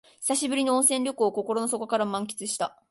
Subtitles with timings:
[0.19, 2.75] 久しぶりの温泉旅行を心の底から満喫した